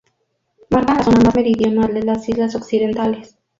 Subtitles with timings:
[0.71, 3.37] Marcan la zona más meridional de las islas occidentales.